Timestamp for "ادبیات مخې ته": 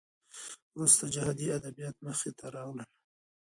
1.57-2.45